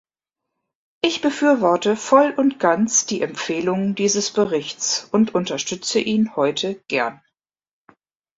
[1.03, 7.21] Ich befürworte voll und ganz die Empfehlungen dieses Berichts und unterstütze ihn heute gern.